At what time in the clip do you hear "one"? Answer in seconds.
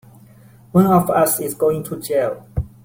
0.71-0.87